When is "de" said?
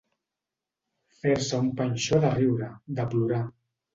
2.25-2.33, 3.01-3.09